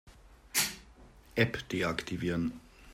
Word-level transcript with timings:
App 1.37 1.57
deaktivieren. 1.69 2.59